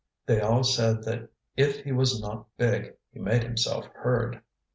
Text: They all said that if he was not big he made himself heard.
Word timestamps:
They 0.25 0.41
all 0.41 0.63
said 0.63 1.03
that 1.03 1.29
if 1.55 1.81
he 1.83 1.91
was 1.91 2.19
not 2.19 2.47
big 2.57 2.95
he 3.13 3.19
made 3.19 3.43
himself 3.43 3.85
heard. 3.93 4.41